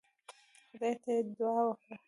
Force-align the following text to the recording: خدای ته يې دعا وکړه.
خدای 0.71 0.93
ته 1.03 1.09
يې 1.15 1.21
دعا 1.37 1.59
وکړه. 1.67 1.95